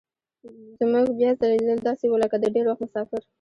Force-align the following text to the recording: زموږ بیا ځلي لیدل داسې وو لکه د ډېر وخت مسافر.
زموږ 0.79 1.05
بیا 1.17 1.29
ځلي 1.39 1.57
لیدل 1.59 1.79
داسې 1.87 2.05
وو 2.07 2.21
لکه 2.23 2.35
د 2.39 2.45
ډېر 2.53 2.65
وخت 2.67 2.81
مسافر. 2.83 3.21